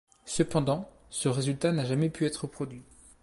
[0.25, 2.81] Cependant, ce résultat n'a jamais pu être reproduit.